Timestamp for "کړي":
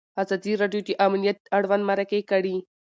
2.31-2.55